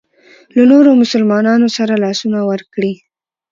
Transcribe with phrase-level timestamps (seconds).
[0.55, 2.93] له نورو مسلمانانو سره لاسونه ورکړي.